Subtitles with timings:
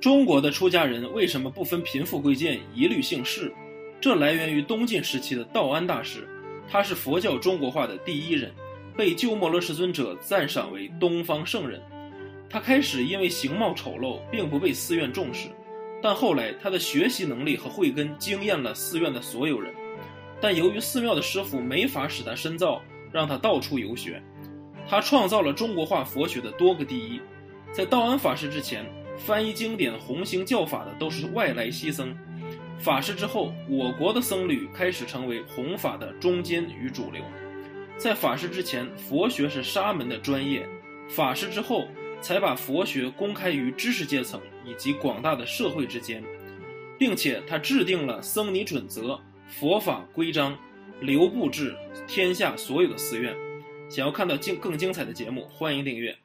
[0.00, 3.52] 中国的出家人为什么不分贫富贵贱，一律姓释？
[4.00, 6.26] 这来源于东晋时期的道安大师，
[6.66, 8.50] 他是佛教中国化的第一人，
[8.96, 11.82] 被鸠摩罗什尊者赞赏为东方圣人。
[12.48, 15.48] 他开始因为形貌丑陋，并不被寺院重视，
[16.02, 19.70] 但后来他的学习能力和慧根惊艳了寺院的所有人。
[20.40, 22.80] 但由于寺庙的师傅没法使他深造，
[23.12, 24.20] 让他到处游学。
[24.88, 27.20] 他创造了中国化佛学的多个第一。
[27.70, 28.84] 在道安法师之前，
[29.26, 32.08] 翻译经典、弘行教法的都是外来西僧；
[32.78, 37.22] 法师之后，我国的僧侣开始成为弘法的中坚与主流。
[37.96, 40.62] 在法师之前，佛学是沙门的专业；
[41.08, 41.86] 法师之后，
[42.22, 46.24] 才把佛学公开于知识阶层以及广大的社会之间，
[46.98, 50.58] 并且他制定了僧尼准则、佛法规章，
[51.00, 51.76] 流布至
[52.08, 53.36] 天下所有的寺院。
[53.90, 56.16] 想要看到精更精彩的节目，欢迎订阅。